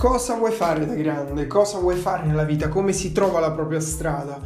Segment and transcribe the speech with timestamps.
[0.00, 3.80] cosa vuoi fare da grande, cosa vuoi fare nella vita, come si trova la propria
[3.80, 4.40] strada.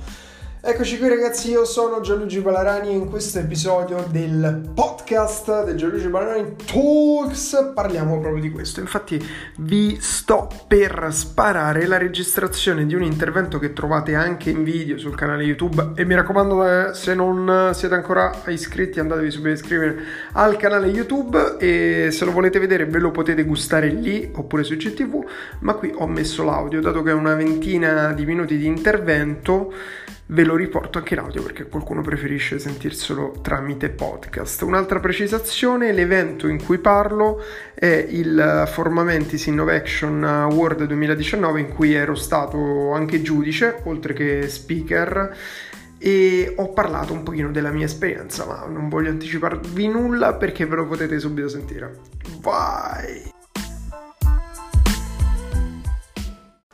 [0.66, 6.08] Eccoci qui ragazzi, io sono Gianluigi Balarani e in questo episodio del podcast del Gianluigi
[6.08, 8.80] Balarani Talks parliamo proprio di questo.
[8.80, 9.22] Infatti
[9.58, 15.14] vi sto per sparare la registrazione di un intervento che trovate anche in video sul
[15.14, 19.96] canale YouTube e mi raccomando eh, se non siete ancora iscritti andatevi subito a iscrivere
[20.32, 24.74] al canale YouTube e se lo volete vedere ve lo potete gustare lì oppure su
[24.76, 25.26] GTV,
[25.58, 29.70] ma qui ho messo l'audio dato che è una ventina di minuti di intervento
[30.26, 34.62] ve lo riporto anche in audio perché qualcuno preferisce sentirselo tramite podcast.
[34.62, 37.42] Un'altra precisazione, l'evento in cui parlo
[37.74, 45.36] è il Formamentis Innovation Award 2019 in cui ero stato anche giudice, oltre che speaker
[45.98, 50.76] e ho parlato un pochino della mia esperienza, ma non voglio anticiparvi nulla perché ve
[50.76, 51.98] lo potete subito sentire.
[52.40, 53.33] Vai!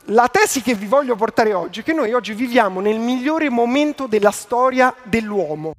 [0.05, 4.07] La tesi che vi voglio portare oggi è che noi oggi viviamo nel migliore momento
[4.07, 5.73] della storia dell'uomo.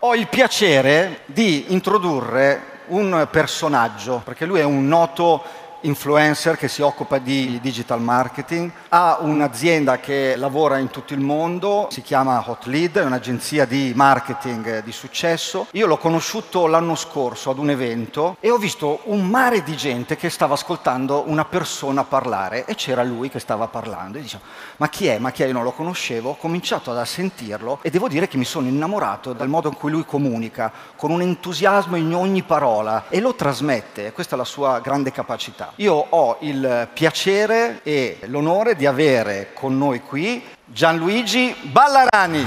[0.00, 5.42] Ho il piacere di introdurre un personaggio, perché lui è un noto
[5.82, 11.88] influencer che si occupa di digital marketing, ha un'azienda che lavora in tutto il mondo,
[11.90, 15.66] si chiama Hot Lead, è un'agenzia di marketing di successo.
[15.72, 20.16] Io l'ho conosciuto l'anno scorso ad un evento e ho visto un mare di gente
[20.16, 24.44] che stava ascoltando una persona parlare e c'era lui che stava parlando e dicevo
[24.76, 25.18] ma chi è?
[25.18, 25.46] Ma chi è?
[25.46, 29.32] Io non lo conoscevo, ho cominciato ad sentirlo e devo dire che mi sono innamorato
[29.32, 34.12] del modo in cui lui comunica, con un entusiasmo in ogni parola e lo trasmette,
[34.12, 35.67] questa è la sua grande capacità.
[35.76, 42.44] Io ho il piacere e l'onore di avere con noi qui Gianluigi Ballarani.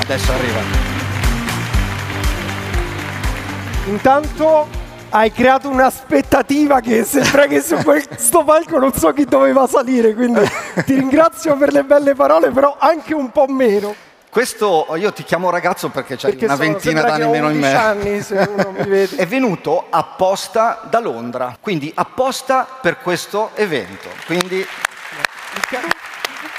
[0.00, 0.60] Adesso arriva.
[3.86, 4.66] Intanto
[5.10, 10.40] hai creato un'aspettativa che sembra che su questo palco non so chi doveva salire, quindi
[10.84, 13.94] ti ringrazio per le belle parole, però anche un po' meno.
[14.36, 17.74] Questo io ti chiamo ragazzo perché c'hai perché una ventina d'anni meno in me.
[17.74, 19.16] Anni, se uno mi vede.
[19.16, 24.10] È venuto apposta da Londra, quindi apposta per questo evento.
[24.26, 24.62] Quindi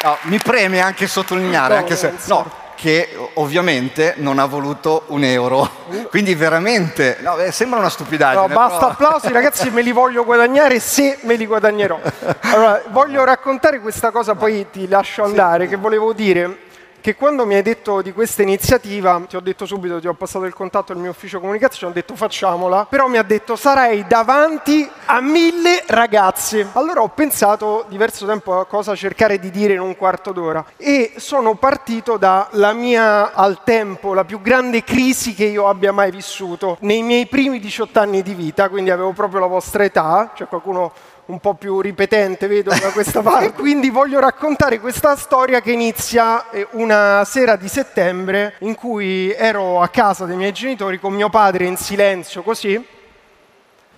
[0.02, 5.70] no, mi preme anche sottolineare, anche se no, che ovviamente non ha voluto un euro.
[6.10, 8.48] Quindi veramente, no, beh, sembra una stupidaggine.
[8.48, 8.90] No, basta però...
[8.90, 12.00] applausi ragazzi, me li voglio guadagnare se me li guadagnerò.
[12.42, 15.70] Allora, voglio raccontare questa cosa, poi ti lascio andare, sì.
[15.70, 16.66] che volevo dire
[17.08, 20.44] che quando mi hai detto di questa iniziativa, ti ho detto subito, ti ho passato
[20.44, 24.86] il contatto al mio ufficio comunicazione, ho detto facciamola, però mi ha detto sarei davanti
[25.06, 26.68] a mille ragazzi.
[26.74, 30.66] Allora ho pensato diverso tempo a cosa cercare di dire in un quarto d'ora.
[30.76, 36.12] E sono partito dalla mia, al tempo, la più grande crisi che io abbia mai
[36.12, 36.76] vissuto.
[36.82, 40.92] Nei miei primi 18 anni di vita, quindi avevo proprio la vostra età, cioè qualcuno
[41.28, 43.52] un po' più ripetente, vedo da questa parte.
[43.54, 49.82] Quindi voglio raccontare questa storia che inizia eh, una sera di settembre in cui ero
[49.82, 52.86] a casa dei miei genitori con mio padre in silenzio così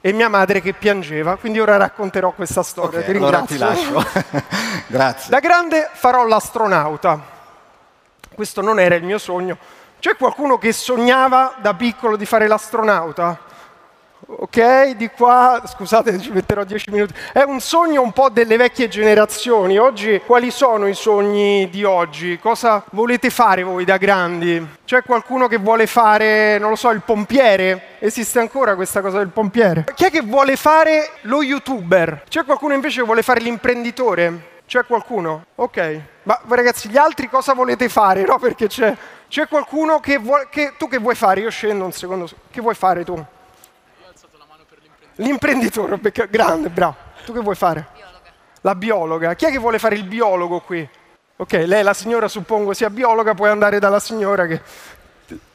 [0.02, 1.36] e mia madre che piangeva.
[1.36, 3.00] Quindi ora racconterò questa storia.
[3.00, 4.06] Okay, ti allora ti lascio.
[4.88, 5.30] Grazie.
[5.30, 7.38] Da grande farò l'astronauta.
[8.34, 9.58] Questo non era il mio sogno.
[10.00, 13.48] C'è qualcuno che sognava da piccolo di fare l'astronauta?
[14.25, 14.91] Ok?
[14.96, 17.13] Di qua, scusate, ci metterò dieci minuti.
[17.31, 19.78] È un sogno un po' delle vecchie generazioni.
[19.78, 22.40] Oggi, quali sono i sogni di oggi?
[22.40, 24.66] Cosa volete fare voi da grandi?
[24.85, 27.97] C'è qualcuno che vuole fare, non lo so, il pompiere?
[28.00, 29.85] Esiste ancora questa cosa del pompiere?
[29.94, 32.24] Chi è che vuole fare lo youtuber?
[32.28, 34.57] C'è qualcuno invece che vuole fare l'imprenditore?
[34.66, 35.46] C'è qualcuno?
[35.56, 36.01] Ok.
[36.24, 38.24] Ma ragazzi, gli altri cosa volete fare?
[38.24, 38.96] No, perché c'è,
[39.28, 40.47] c'è qualcuno che vuole...
[40.51, 41.41] Che, tu che vuoi fare?
[41.41, 42.30] Io scendo un secondo.
[42.51, 43.25] Che vuoi fare tu?
[45.19, 46.96] L'imprenditore, becca, grande, bravo.
[47.25, 47.88] Tu che vuoi fare?
[47.94, 48.31] Biologa.
[48.62, 49.34] La biologa.
[49.35, 50.88] Chi è che vuole fare il biologo qui?
[51.36, 54.62] Ok, lei la signora suppongo sia biologa, puoi andare dalla signora che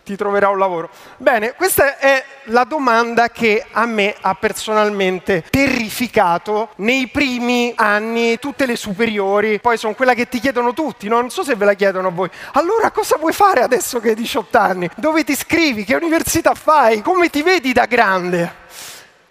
[0.02, 0.90] ti troverà un lavoro.
[1.16, 8.66] Bene, questa è la domanda che a me ha personalmente terrificato nei primi anni, tutte
[8.66, 12.08] le superiori, poi sono quella che ti chiedono tutti, non so se ve la chiedono
[12.08, 12.30] a voi.
[12.52, 14.90] Allora cosa vuoi fare adesso che hai 18 anni?
[14.96, 15.84] Dove ti iscrivi?
[15.84, 17.00] Che università fai?
[17.00, 18.62] Come ti vedi da grande?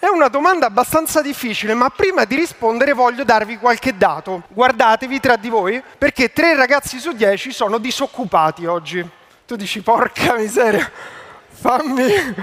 [0.03, 4.44] È una domanda abbastanza difficile, ma prima di rispondere voglio darvi qualche dato.
[4.50, 9.09] Guardatevi tra di voi, perché tre ragazzi su dieci sono disoccupati oggi.
[9.47, 10.91] Tu dici, porca miseria,
[11.47, 12.35] fammi...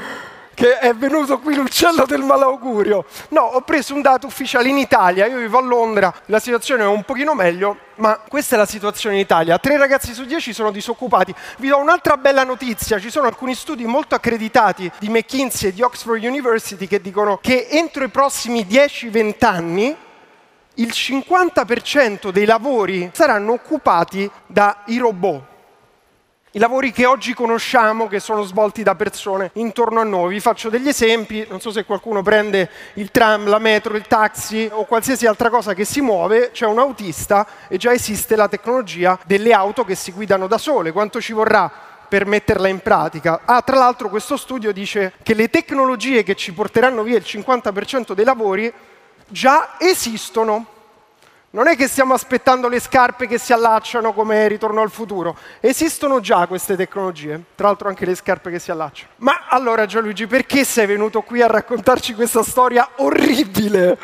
[0.60, 3.06] che è venuto qui l'uccello del malaugurio.
[3.30, 6.86] No, ho preso un dato ufficiale in Italia, io vivo a Londra, la situazione è
[6.86, 9.56] un pochino meglio, ma questa è la situazione in Italia.
[9.56, 11.34] Tre ragazzi su dieci sono disoccupati.
[11.56, 15.80] Vi do un'altra bella notizia, ci sono alcuni studi molto accreditati di McKinsey e di
[15.80, 19.96] Oxford University che dicono che entro i prossimi 10-20 anni
[20.74, 25.50] il 50% dei lavori saranno occupati dai robot.
[26.52, 30.31] I lavori che oggi conosciamo, che sono svolti da persone intorno a noi.
[30.31, 34.69] Vi faccio degli esempi, non so se qualcuno prende il tram, la metro, il taxi
[34.73, 39.17] o qualsiasi altra cosa che si muove, c'è un autista e già esiste la tecnologia
[39.26, 40.91] delle auto che si guidano da sole.
[40.91, 41.70] Quanto ci vorrà
[42.08, 43.43] per metterla in pratica?
[43.44, 48.12] Ah, tra l'altro questo studio dice che le tecnologie che ci porteranno via il 50%
[48.12, 48.73] dei lavori
[49.29, 50.67] già esistono.
[51.52, 55.37] Non è che stiamo aspettando le scarpe che si allacciano come ritorno al futuro.
[55.58, 59.11] Esistono già queste tecnologie, tra l'altro anche le scarpe che si allacciano.
[59.17, 63.99] Ma allora Gianluigi, perché sei venuto qui a raccontarci questa storia orribile?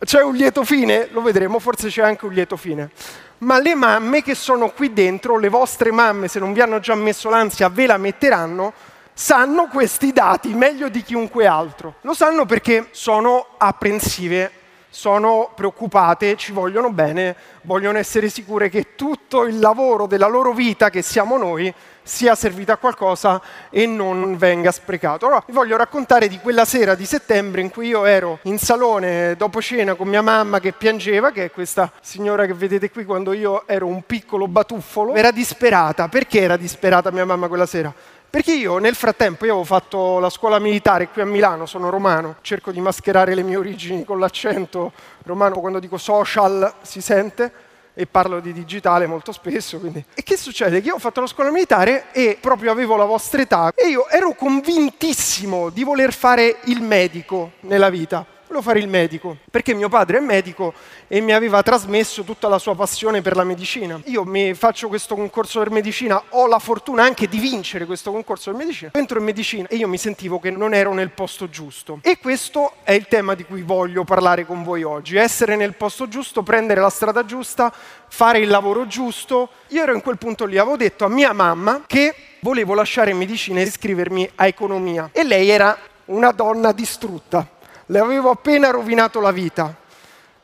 [0.00, 1.06] C'è un lieto fine?
[1.12, 2.90] Lo vedremo, forse c'è anche un lieto fine.
[3.38, 6.96] Ma le mamme che sono qui dentro, le vostre mamme, se non vi hanno già
[6.96, 8.72] messo l'ansia, ve la metteranno,
[9.12, 11.94] sanno questi dati meglio di chiunque altro.
[12.00, 14.55] Lo sanno perché sono apprensive
[14.96, 20.88] sono preoccupate, ci vogliono bene, vogliono essere sicure che tutto il lavoro della loro vita,
[20.88, 21.72] che siamo noi,
[22.02, 25.26] sia servito a qualcosa e non venga sprecato.
[25.26, 29.36] Allora, vi voglio raccontare di quella sera di settembre in cui io ero in salone
[29.36, 33.34] dopo cena con mia mamma che piangeva, che è questa signora che vedete qui quando
[33.34, 35.14] io ero un piccolo batuffolo.
[35.14, 36.08] Era disperata.
[36.08, 37.92] Perché era disperata mia mamma quella sera?
[38.36, 42.36] Perché io nel frattempo io avevo fatto la scuola militare qui a Milano, sono romano,
[42.42, 44.92] cerco di mascherare le mie origini con l'accento
[45.22, 47.50] romano, quando dico social si sente
[47.94, 49.78] e parlo di digitale molto spesso.
[49.78, 50.04] Quindi.
[50.12, 50.82] E che succede?
[50.82, 54.06] Che io ho fatto la scuola militare e proprio avevo la vostra età e io
[54.10, 59.88] ero convintissimo di voler fare il medico nella vita volevo fare il medico, perché mio
[59.88, 60.72] padre è medico
[61.08, 64.00] e mi aveva trasmesso tutta la sua passione per la medicina.
[64.04, 68.50] Io mi faccio questo concorso per medicina, ho la fortuna anche di vincere questo concorso
[68.50, 71.98] per medicina, entro in medicina e io mi sentivo che non ero nel posto giusto.
[72.02, 76.08] E questo è il tema di cui voglio parlare con voi oggi, essere nel posto
[76.08, 77.72] giusto, prendere la strada giusta,
[78.08, 79.50] fare il lavoro giusto.
[79.68, 83.60] Io ero in quel punto lì, avevo detto a mia mamma che volevo lasciare medicina
[83.60, 85.76] e iscrivermi a economia e lei era
[86.06, 87.55] una donna distrutta
[87.86, 89.74] le avevo appena rovinato la vita.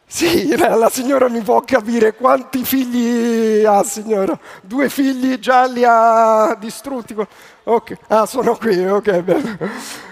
[0.05, 4.39] Sì, la signora mi può capire quanti figli ha, signora.
[4.61, 7.17] Due figli già li ha distrutti.
[7.65, 9.59] Ok, ah, sono qui, ok, bene.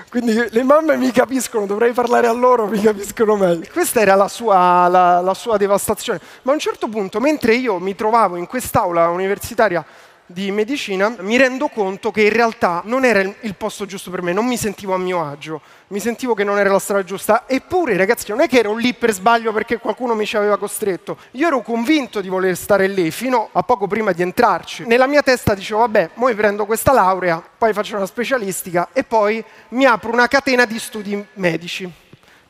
[0.09, 3.67] Quindi le mamme mi capiscono, dovrei parlare a loro, mi capiscono meglio.
[3.71, 6.19] Questa era la sua, la, la sua devastazione.
[6.43, 9.85] Ma a un certo punto, mentre io mi trovavo in quest'aula universitaria
[10.33, 14.33] di medicina, mi rendo conto che in realtà non era il posto giusto per me,
[14.33, 17.49] non mi sentivo a mio agio, mi sentivo che non era la strada giusta.
[17.49, 21.19] Eppure, ragazzi, non è che ero lì per sbaglio perché qualcuno mi ci aveva costretto.
[21.33, 24.85] Io ero convinto di voler stare lì fino a poco prima di entrarci.
[24.87, 29.45] Nella mia testa dicevo, vabbè, poi prendo questa laurea, poi faccio una specialistica e poi
[29.71, 31.91] mi apro una catena di studi medici.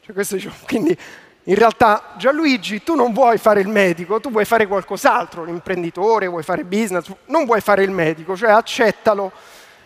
[0.05, 0.97] Cioè, questo dicevo, quindi
[1.45, 6.43] in realtà Gianluigi, tu non vuoi fare il medico, tu vuoi fare qualcos'altro, l'imprenditore, vuoi
[6.43, 9.33] fare business, non vuoi fare il medico, cioè accettalo.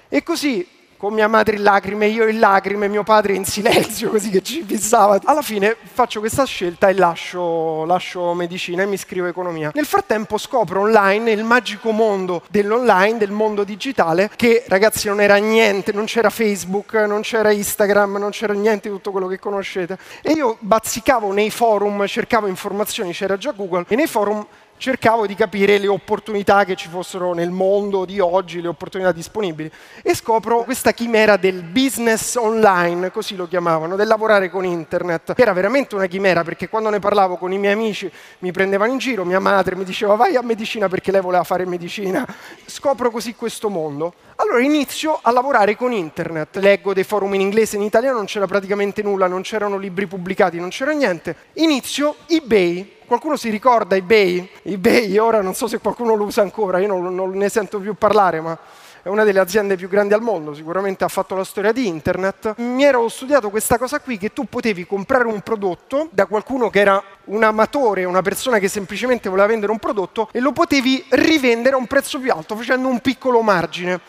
[0.09, 0.67] E così
[1.05, 4.63] con mia madre in lacrime, io in lacrime, mio padre in silenzio, così che ci
[4.63, 5.21] fissava.
[5.25, 9.71] Alla fine faccio questa scelta e lascio, lascio medicina e mi iscrivo a economia.
[9.75, 15.37] Nel frattempo scopro online il magico mondo dell'online, del mondo digitale, che ragazzi non era
[15.37, 19.99] niente, non c'era Facebook, non c'era Instagram, non c'era niente di tutto quello che conoscete.
[20.23, 25.35] E io bazzicavo nei forum, cercavo informazioni, c'era già Google, e nei forum cercavo di
[25.35, 29.71] capire le opportunità che ci fossero nel mondo di oggi, le opportunità disponibili.
[30.03, 35.53] E scopro questa chimera del business online, così lo chiamavano, del lavorare con internet, era
[35.53, 39.25] veramente una chimera perché quando ne parlavo con i miei amici mi prendevano in giro,
[39.25, 42.27] mia madre mi diceva vai a medicina perché lei voleva fare medicina.
[42.67, 44.15] Scopro così questo mondo.
[44.37, 48.47] Allora inizio a lavorare con internet, leggo dei forum in inglese, in italiano non c'era
[48.47, 51.37] praticamente nulla, non c'erano libri pubblicati, non c'era niente.
[51.55, 54.51] Inizio eBay, Qualcuno si ricorda eBay?
[54.65, 57.95] eBay ora non so se qualcuno lo usa ancora, io non, non, ne sento più
[57.95, 58.59] parlare, ma
[59.03, 62.55] è una delle aziende più grandi al mondo, sicuramente ha fatto la storia di internet.
[62.57, 66.81] Mi ero studiato questa cosa qui che tu potevi comprare un prodotto da qualcuno che
[66.81, 71.77] era un amatore, una persona che semplicemente voleva vendere un prodotto e lo potevi rivendere
[71.77, 74.01] a un prezzo più alto facendo un piccolo margine.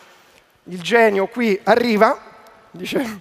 [0.64, 2.18] Il genio qui arriva,
[2.72, 3.20] dice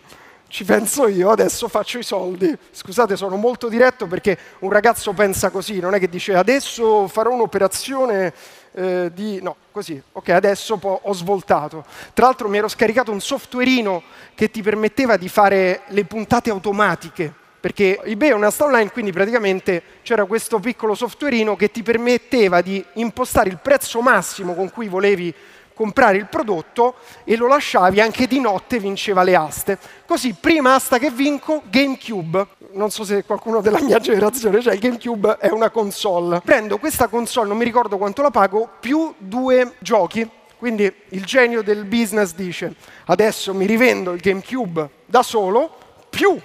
[0.56, 2.58] ci penso io, adesso faccio i soldi.
[2.72, 7.34] Scusate, sono molto diretto perché un ragazzo pensa così, non è che dice adesso farò
[7.34, 8.34] un'operazione
[8.72, 9.42] eh, di...
[9.42, 11.84] no, così, ok, adesso ho svoltato.
[12.14, 14.02] Tra l'altro mi ero scaricato un softwareino
[14.34, 19.12] che ti permetteva di fare le puntate automatiche, perché eBay è una sta online, quindi
[19.12, 24.88] praticamente c'era questo piccolo softwareino che ti permetteva di impostare il prezzo massimo con cui
[24.88, 25.34] volevi
[25.76, 29.78] comprare il prodotto e lo lasciavi anche di notte vinceva le aste.
[30.08, 32.48] Così, prima asta che vinco, GameCube.
[32.72, 36.42] Non so se qualcuno della mia generazione, cioè il GameCube è una console.
[36.44, 40.28] Prendo questa console, non mi ricordo quanto la pago, più due giochi.
[40.58, 42.74] Quindi il genio del business dice,
[43.06, 45.70] adesso mi rivendo il GameCube da solo,
[46.10, 46.40] più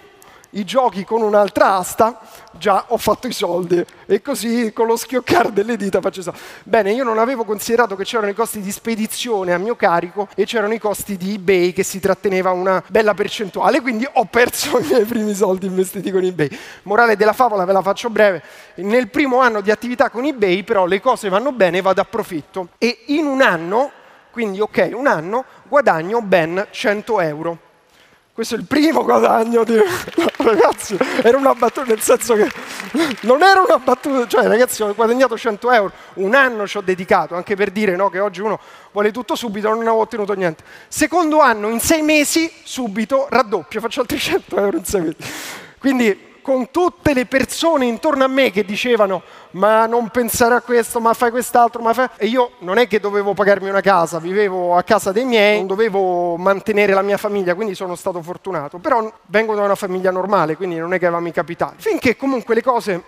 [0.50, 2.20] i giochi con un'altra asta,
[2.60, 3.82] già ho fatto i soldi.
[4.06, 6.32] E così con lo schioccare delle dita faccio i.
[6.62, 10.44] Bene, io non avevo considerato che c'erano i costi di spedizione a mio carico e
[10.44, 14.86] c'erano i costi di eBay che si tratteneva una bella percentuale, quindi ho perso i
[14.86, 16.50] miei primi soldi investiti con eBay.
[16.82, 18.42] Morale della favola, ve la faccio breve.
[18.76, 22.68] Nel primo anno di attività con eBay, però, le cose vanno bene vado a profitto.
[22.76, 23.90] E in un anno,
[24.30, 27.68] quindi ok, un anno, guadagno ben 100 euro
[28.40, 29.76] questo è il primo guadagno di...
[30.38, 32.50] ragazzi, era una battuta, nel senso che
[33.20, 37.34] non era una battuta, cioè ragazzi ho guadagnato 100 euro, un anno ci ho dedicato,
[37.34, 38.58] anche per dire no, che oggi uno
[38.92, 40.64] vuole tutto subito, non ho ottenuto niente.
[40.88, 45.16] Secondo anno, in sei mesi, subito, raddoppio, faccio altri 100 euro in sei mesi.
[45.78, 51.00] Quindi con tutte le persone intorno a me che dicevano ma non pensare a questo,
[51.00, 52.08] ma fai quest'altro, ma fai...
[52.16, 55.66] E io non è che dovevo pagarmi una casa, vivevo a casa dei miei, non
[55.66, 58.78] dovevo mantenere la mia famiglia, quindi sono stato fortunato.
[58.78, 61.76] Però vengo da una famiglia normale, quindi non è che aveva mica capitali.
[61.78, 63.02] Finché comunque le cose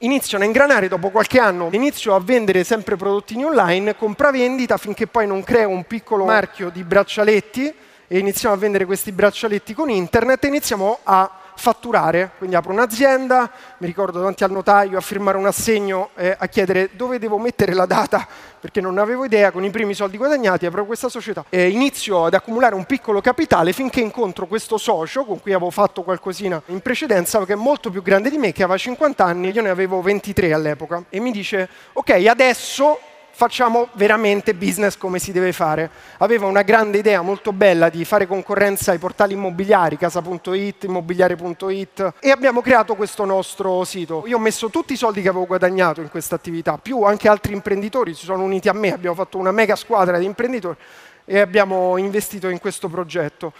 [0.00, 5.26] iniziano a ingranare dopo qualche anno, inizio a vendere sempre prodottini online, compravendita finché poi
[5.26, 7.74] non creo un piccolo marchio di braccialetti
[8.08, 13.50] e iniziamo a vendere questi braccialetti con internet e iniziamo a fatturare, quindi apro un'azienda,
[13.78, 17.74] mi ricordo davanti al notaio a firmare un assegno eh, a chiedere dove devo mettere
[17.74, 18.26] la data
[18.58, 22.34] perché non avevo idea, con i primi soldi guadagnati apro questa società e inizio ad
[22.34, 27.44] accumulare un piccolo capitale finché incontro questo socio con cui avevo fatto qualcosina in precedenza
[27.44, 30.54] che è molto più grande di me, che aveva 50 anni, io ne avevo 23
[30.54, 32.98] all'epoca e mi dice ok adesso
[33.40, 35.88] facciamo veramente business come si deve fare.
[36.18, 42.30] Aveva una grande idea molto bella di fare concorrenza ai portali immobiliari, casa.it, immobiliare.it e
[42.30, 44.24] abbiamo creato questo nostro sito.
[44.26, 47.54] Io ho messo tutti i soldi che avevo guadagnato in questa attività, più anche altri
[47.54, 50.76] imprenditori si sono uniti a me, abbiamo fatto una mega squadra di imprenditori
[51.24, 53.54] e abbiamo investito in questo progetto.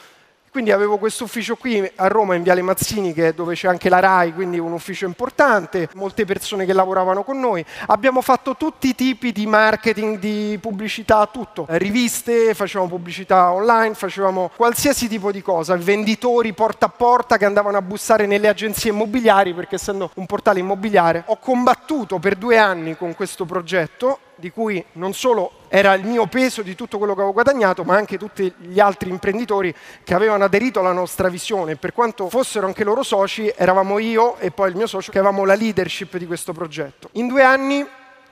[0.50, 4.34] Quindi avevo questo ufficio qui a Roma in Viale Mazzini, dove c'è anche la RAI,
[4.34, 7.64] quindi un ufficio importante, molte persone che lavoravano con noi.
[7.86, 11.66] Abbiamo fatto tutti i tipi di marketing, di pubblicità, tutto.
[11.68, 17.76] Riviste, facevamo pubblicità online, facevamo qualsiasi tipo di cosa, venditori porta a porta che andavano
[17.76, 22.96] a bussare nelle agenzie immobiliari, perché essendo un portale immobiliare, ho combattuto per due anni
[22.96, 27.20] con questo progetto di cui non solo era il mio peso di tutto quello che
[27.20, 31.76] avevo guadagnato, ma anche tutti gli altri imprenditori che avevano aderito alla nostra visione.
[31.76, 35.44] Per quanto fossero anche loro soci, eravamo io e poi il mio socio che avevamo
[35.44, 37.10] la leadership di questo progetto.
[37.12, 37.86] In due anni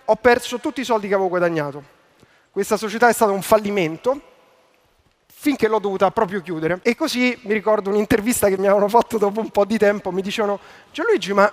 [0.05, 1.97] ho perso tutti i soldi che avevo guadagnato.
[2.51, 4.21] Questa società è stata un fallimento
[5.27, 6.81] finché l'ho dovuta proprio chiudere.
[6.83, 10.23] E così mi ricordo un'intervista che mi avevano fatto dopo un po' di tempo, mi
[10.23, 10.59] dicevano,
[10.91, 11.53] Gianluigi, ma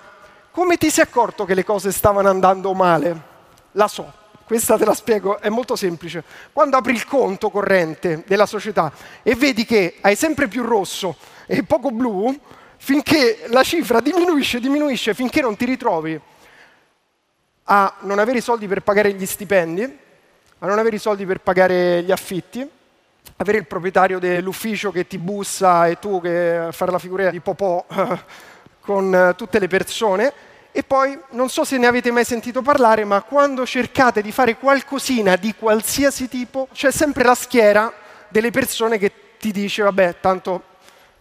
[0.49, 3.33] come ti sei accorto che le cose stavano andando male?
[3.73, 4.11] La so,
[4.45, 6.23] questa te la spiego, è molto semplice.
[6.53, 8.91] Quando apri il conto corrente della società
[9.23, 11.15] e vedi che hai sempre più rosso
[11.47, 12.37] e poco blu,
[12.77, 16.19] finché la cifra diminuisce, diminuisce, finché non ti ritrovi
[17.63, 19.83] a non avere i soldi per pagare gli stipendi,
[20.59, 22.67] a non avere i soldi per pagare gli affitti,
[23.37, 27.83] avere il proprietario dell'ufficio che ti bussa e tu che fare la figura di popò
[28.79, 30.33] con tutte le persone
[30.77, 34.57] e poi, non so se ne avete mai sentito parlare, ma quando cercate di fare
[34.57, 37.93] qualcosina di qualsiasi tipo, c'è sempre la schiera
[38.27, 40.63] delle persone che ti dice, vabbè, tanto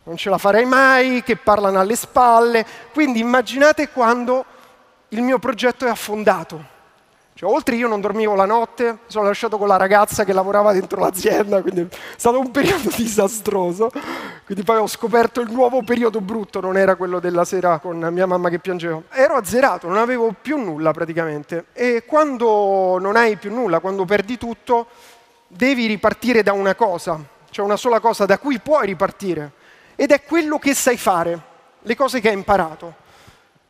[0.02, 2.66] non ce la farei mai, che parlano alle spalle.
[2.92, 4.44] Quindi immaginate quando
[5.10, 6.72] il mio progetto è affondato.
[7.36, 10.72] Cioè, oltre io non dormivo la notte, mi sono lasciato con la ragazza che lavorava
[10.72, 13.90] dentro l'azienda, quindi è stato un periodo disastroso.
[14.44, 18.26] Quindi poi ho scoperto il nuovo periodo brutto, non era quello della sera con mia
[18.26, 19.02] mamma che piangeva.
[19.10, 21.66] Ero azzerato, non avevo più nulla praticamente.
[21.72, 24.86] E quando non hai più nulla, quando perdi tutto,
[25.48, 27.18] devi ripartire da una cosa,
[27.50, 29.50] cioè una sola cosa da cui puoi ripartire.
[29.96, 31.40] Ed è quello che sai fare,
[31.80, 33.02] le cose che hai imparato.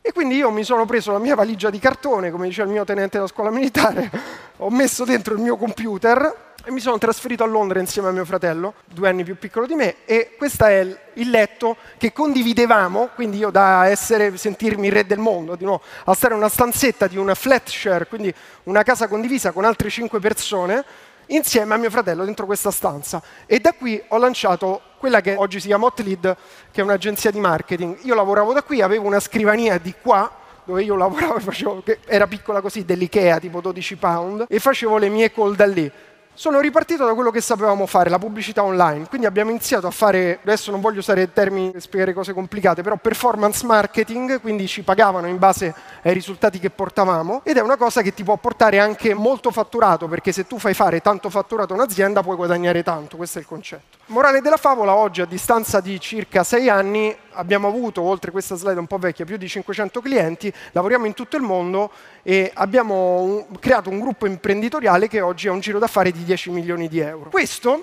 [0.06, 2.84] E quindi io mi sono preso la mia valigia di cartone, come diceva il mio
[2.84, 4.10] tenente della scuola militare,
[4.58, 8.26] ho messo dentro il mio computer e mi sono trasferito a Londra insieme a mio
[8.26, 13.38] fratello, due anni più piccolo di me, e questo è il letto che condividevamo, quindi
[13.38, 17.16] io da essere, sentirmi re del mondo, di nuovo, a stare in una stanzetta di
[17.16, 18.32] una flat share, quindi
[18.64, 20.84] una casa condivisa con altre cinque persone,
[21.26, 23.22] insieme a mio fratello dentro questa stanza.
[23.46, 26.36] E da qui ho lanciato quella che oggi si chiama Hotlead,
[26.70, 27.98] che è un'agenzia di marketing.
[28.02, 30.30] Io lavoravo da qui, avevo una scrivania di qua,
[30.64, 35.08] dove io lavoravo, facevo, che era piccola così, dell'Ikea, tipo 12 pound, e facevo le
[35.08, 35.92] mie call da lì
[36.34, 39.06] sono ripartito da quello che sapevamo fare, la pubblicità online.
[39.08, 42.96] Quindi abbiamo iniziato a fare, adesso non voglio usare termini per spiegare cose complicate, però
[42.96, 48.02] performance marketing, quindi ci pagavano in base ai risultati che portavamo ed è una cosa
[48.02, 51.76] che ti può portare anche molto fatturato, perché se tu fai fare tanto fatturato a
[51.76, 53.98] un'azienda puoi guadagnare tanto, questo è il concetto.
[54.08, 58.78] Morale della favola, oggi a distanza di circa sei anni abbiamo avuto, oltre questa slide
[58.78, 61.90] un po' vecchia, più di 500 clienti, lavoriamo in tutto il mondo
[62.22, 66.50] e abbiamo un, creato un gruppo imprenditoriale che oggi ha un giro d'affari di 10
[66.50, 67.30] milioni di euro.
[67.30, 67.82] Questo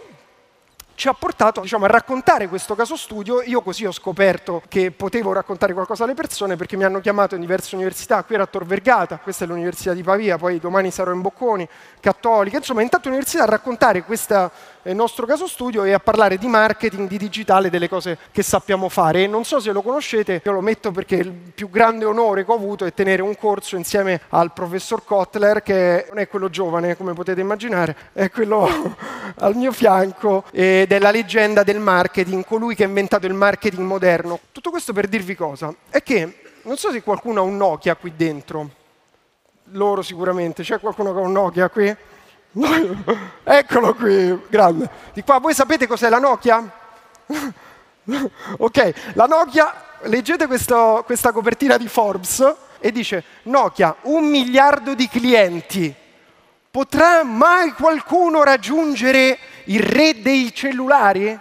[1.02, 3.42] ci ha portato diciamo, a raccontare questo caso studio.
[3.42, 7.42] Io così ho scoperto che potevo raccontare qualcosa alle persone perché mi hanno chiamato in
[7.42, 8.24] diverse università.
[8.24, 11.68] Qui era a Tor Vergata, questa è l'Università di Pavia, poi domani sarò in Bocconi,
[12.00, 14.52] Cattolica, insomma in tante università a raccontare questa
[14.84, 18.90] il nostro caso studio e a parlare di marketing, di digitale, delle cose che sappiamo
[18.90, 19.24] fare.
[19.24, 22.52] E non so se lo conoscete, io lo metto perché il più grande onore che
[22.52, 26.98] ho avuto è tenere un corso insieme al professor Kotler, che non è quello giovane,
[26.98, 28.68] come potete immaginare, è quello
[29.38, 33.86] al mio fianco ed è la leggenda del marketing, colui che ha inventato il marketing
[33.86, 34.40] moderno.
[34.52, 35.74] Tutto questo per dirvi cosa?
[35.90, 38.70] È che non so se qualcuno ha un Nokia qui dentro.
[39.74, 40.64] Loro sicuramente.
[40.64, 41.96] C'è qualcuno che ha un Nokia qui?
[43.44, 44.90] Eccolo qui, grande.
[45.14, 46.70] Di qua, voi sapete cos'è la Nokia?
[48.58, 55.08] ok, la Nokia, leggete questo, questa copertina di Forbes e dice Nokia, un miliardo di
[55.08, 55.96] clienti.
[56.70, 61.40] Potrà mai qualcuno raggiungere il re dei cellulari?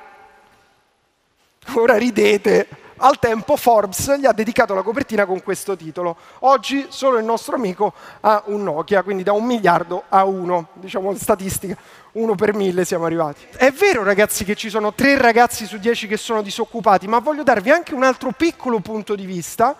[1.74, 2.68] Ora ridete,
[3.00, 6.16] al tempo Forbes gli ha dedicato la copertina con questo titolo.
[6.40, 11.14] Oggi solo il nostro amico ha un Nokia, quindi da un miliardo a uno, diciamo
[11.14, 11.76] statistica,
[12.12, 13.46] uno per mille siamo arrivati.
[13.56, 17.42] È vero ragazzi che ci sono tre ragazzi su dieci che sono disoccupati, ma voglio
[17.42, 19.76] darvi anche un altro piccolo punto di vista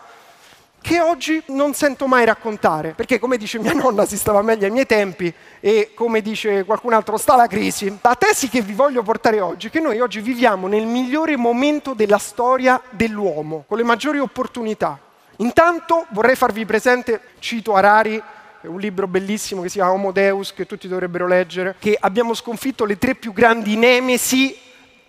[0.80, 4.70] che oggi non sento mai raccontare, perché come dice mia nonna si stava meglio ai
[4.70, 7.98] miei tempi e come dice qualcun altro sta la crisi.
[8.00, 11.94] La tesi che vi voglio portare oggi è che noi oggi viviamo nel migliore momento
[11.94, 14.98] della storia dell'uomo, con le maggiori opportunità.
[15.36, 18.20] Intanto vorrei farvi presente, cito Harari,
[18.62, 22.84] un libro bellissimo che si chiama Homo Deus, che tutti dovrebbero leggere, che abbiamo sconfitto
[22.84, 24.56] le tre più grandi nemesi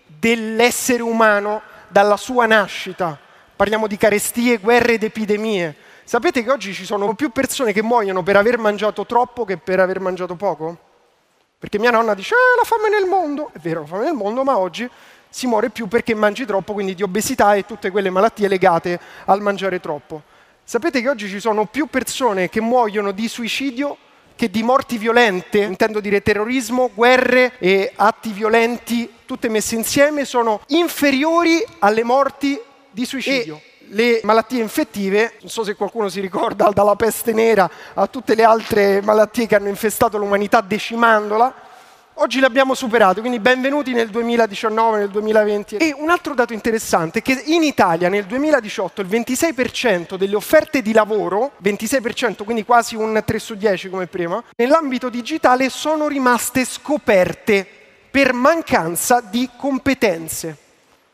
[0.06, 3.30] dell'essere umano dalla sua nascita
[3.62, 5.76] parliamo di carestie, guerre ed epidemie.
[6.04, 9.80] Sapete che oggi ci sono più persone che muoiono per aver mangiato troppo che per
[9.80, 10.76] aver mangiato poco?
[11.60, 13.52] Perché mia nonna dice, eh, la fame nel mondo.
[13.54, 14.90] È vero, la fame nel mondo, ma oggi
[15.30, 19.42] si muore più perché mangi troppo, quindi di obesità e tutte quelle malattie legate al
[19.42, 20.24] mangiare troppo.
[20.64, 23.96] Sapete che oggi ci sono più persone che muoiono di suicidio
[24.36, 30.62] che di morti violente, intendo dire terrorismo, guerre e atti violenti, tutte messe insieme, sono
[30.70, 32.60] inferiori alle morti
[32.92, 33.56] di suicidio.
[33.56, 38.36] E le malattie infettive, non so se qualcuno si ricorda, dalla peste nera a tutte
[38.36, 41.54] le altre malattie che hanno infestato l'umanità decimandola,
[42.16, 45.78] oggi le abbiamo superate, quindi benvenuti nel 2019, nel 2020.
[45.78, 50.82] E un altro dato interessante è che in Italia nel 2018 il 26% delle offerte
[50.82, 56.64] di lavoro, 26% quindi quasi un 3 su 10 come prima, nell'ambito digitale sono rimaste
[56.66, 57.68] scoperte
[58.10, 60.70] per mancanza di competenze.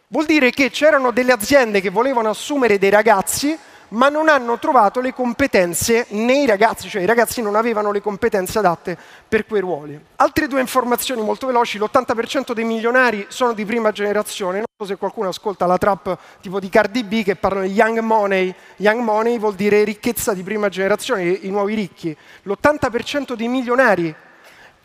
[0.10, 5.02] Vuol dire che c'erano delle aziende che volevano assumere dei ragazzi, ma non hanno trovato
[5.02, 10.00] le competenze nei ragazzi, cioè i ragazzi non avevano le competenze adatte per quei ruoli.
[10.16, 14.96] Altre due informazioni molto veloci, l'80% dei milionari sono di prima generazione, non so se
[14.96, 19.38] qualcuno ascolta la trap tipo di Cardi B che parlano di young money, young money
[19.38, 24.16] vuol dire ricchezza di prima generazione, i nuovi ricchi, l'80% dei milionari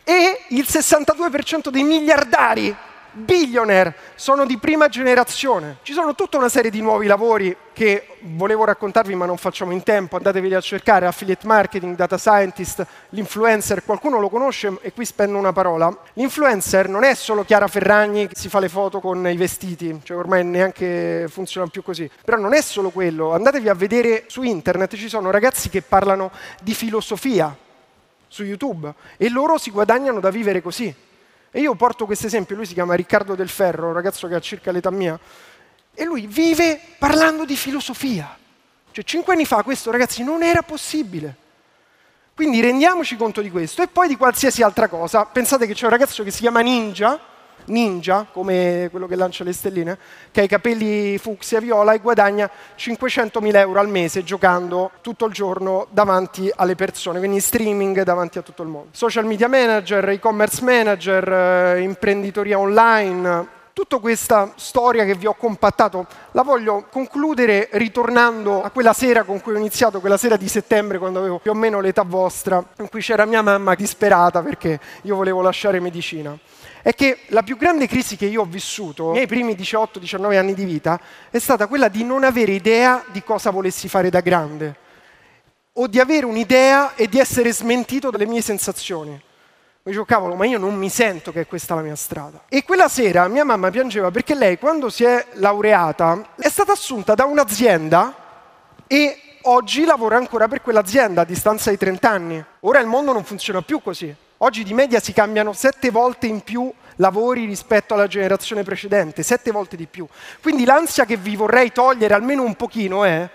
[0.03, 2.75] e il 62% dei miliardari
[3.13, 5.77] billionaire, sono di prima generazione.
[5.83, 9.83] Ci sono tutta una serie di nuovi lavori che volevo raccontarvi ma non facciamo in
[9.83, 15.37] tempo, andatevi a cercare, affiliate marketing, data scientist, l'influencer, qualcuno lo conosce e qui spendo
[15.37, 15.95] una parola.
[16.13, 20.17] L'influencer non è solo Chiara Ferragni che si fa le foto con i vestiti, cioè
[20.17, 24.95] ormai neanche funziona più così, però non è solo quello, andatevi a vedere su internet,
[24.95, 27.55] ci sono ragazzi che parlano di filosofia
[28.27, 30.93] su YouTube e loro si guadagnano da vivere così.
[31.55, 34.39] E io porto questo esempio, lui si chiama Riccardo Del Ferro, un ragazzo che ha
[34.39, 35.19] circa l'età mia,
[35.93, 38.35] e lui vive parlando di filosofia.
[38.91, 41.35] Cioè, cinque anni fa questo, ragazzi, non era possibile.
[42.33, 45.25] Quindi rendiamoci conto di questo e poi di qualsiasi altra cosa.
[45.25, 47.19] Pensate che c'è un ragazzo che si chiama Ninja,
[47.65, 49.97] Ninja, come quello che lancia le stelline,
[50.31, 55.33] che ha i capelli fucsia viola e guadagna 500.000 euro al mese giocando tutto il
[55.33, 58.89] giorno davanti alle persone, quindi streaming davanti a tutto il mondo.
[58.91, 66.05] Social media manager, e-commerce manager, eh, imprenditoria online, Tutta questa storia che vi ho compattato
[66.33, 70.99] la voglio concludere ritornando a quella sera con cui ho iniziato, quella sera di settembre
[70.99, 75.15] quando avevo più o meno l'età vostra, in cui c'era mia mamma disperata perché io
[75.15, 76.37] volevo lasciare medicina
[76.83, 80.65] è che la più grande crisi che io ho vissuto nei primi 18-19 anni di
[80.65, 80.99] vita
[81.31, 84.75] è stata quella di non avere idea di cosa volessi fare da grande
[85.73, 89.11] o di avere un'idea e di essere smentito dalle mie sensazioni.
[89.11, 92.43] Mi dicevo, cavolo, ma io non mi sento che è questa la mia strada.
[92.47, 97.15] E quella sera mia mamma piangeva perché lei, quando si è laureata, è stata assunta
[97.15, 98.15] da un'azienda
[98.87, 102.45] e oggi lavora ancora per quell'azienda a distanza di 30 anni.
[102.61, 104.13] Ora il mondo non funziona più così.
[104.43, 109.51] Oggi di media si cambiano sette volte in più lavori rispetto alla generazione precedente, sette
[109.51, 110.05] volte di più.
[110.41, 113.29] Quindi l'ansia che vi vorrei togliere almeno un pochino è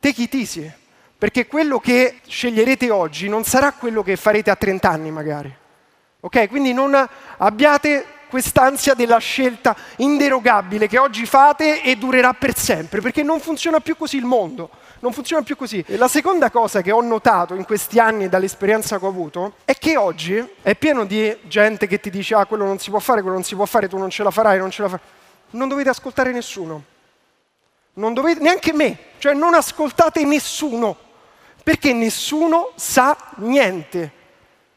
[0.00, 0.72] take it easy,
[1.18, 5.54] perché quello che sceglierete oggi non sarà quello che farete a 30 anni magari.
[6.20, 6.48] Ok?
[6.48, 6.98] Quindi non
[7.36, 13.80] abbiate quest'ansia della scelta inderogabile che oggi fate e durerà per sempre, perché non funziona
[13.80, 15.84] più così il mondo non funziona più così.
[15.86, 19.74] E la seconda cosa che ho notato in questi anni dall'esperienza che ho avuto è
[19.74, 23.20] che oggi è pieno di gente che ti dice ah quello non si può fare,
[23.20, 25.06] quello non si può fare, tu non ce la farai, non ce la farai.
[25.50, 26.82] Non dovete ascoltare nessuno.
[27.94, 30.96] Non dovete, neanche me, cioè non ascoltate nessuno,
[31.62, 34.12] perché nessuno sa niente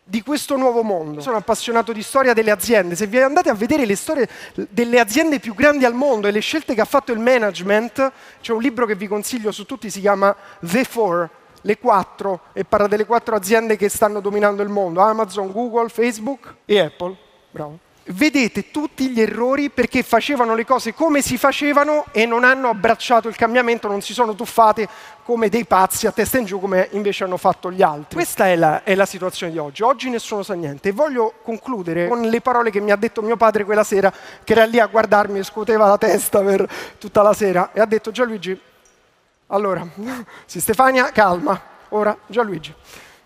[0.10, 1.22] di questo nuovo mondo.
[1.22, 2.95] Sono appassionato di storia delle aziende.
[2.95, 4.28] Se vi andate a vedere le storie
[4.69, 8.52] delle aziende più grandi al mondo e le scelte che ha fatto il management, c'è
[8.52, 11.30] un libro che vi consiglio su tutti, si chiama The Four,
[11.62, 16.56] le quattro, e parla delle quattro aziende che stanno dominando il mondo, Amazon, Google, Facebook
[16.65, 17.15] e Apple.
[17.52, 22.69] Bravo vedete tutti gli errori perché facevano le cose come si facevano e non hanno
[22.69, 24.88] abbracciato il cambiamento, non si sono tuffate
[25.24, 28.15] come dei pazzi a testa in giù come invece hanno fatto gli altri.
[28.15, 29.84] Questa è la, è la situazione di oggi.
[29.84, 33.38] Oggi nessuno sa niente e voglio concludere con le parole che mi ha detto mio
[33.38, 34.12] padre quella sera,
[34.43, 36.67] che era lì a guardarmi e scuoteva la testa per
[36.98, 38.60] tutta la sera e ha detto Gianluigi,
[39.48, 39.86] allora,
[40.45, 42.74] sì Stefania, calma, ora Gianluigi,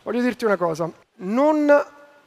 [0.04, 1.86] voglio dirti una cosa, non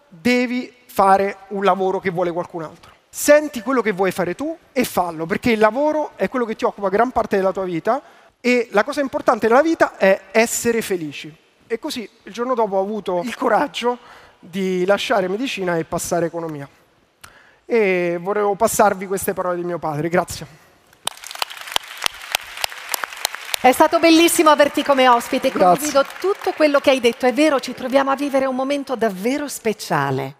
[0.08, 2.90] devi fare un lavoro che vuole qualcun altro.
[3.10, 6.64] Senti quello che vuoi fare tu e fallo, perché il lavoro è quello che ti
[6.64, 8.00] occupa gran parte della tua vita
[8.40, 11.30] e la cosa importante nella vita è essere felici.
[11.66, 13.98] E così il giorno dopo ho avuto il coraggio
[14.38, 16.66] di lasciare medicina e passare economia.
[17.66, 20.08] E volevo passarvi queste parole di mio padre.
[20.08, 20.46] Grazie.
[23.60, 27.26] È stato bellissimo averti come ospite, condivido tutto quello che hai detto.
[27.26, 30.36] È vero, ci troviamo a vivere un momento davvero speciale